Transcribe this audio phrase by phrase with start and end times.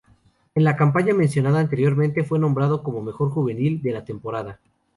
[0.55, 4.59] En la campaña mencionada anteriormente, fue nombrado como mejor juvenil de la temporada.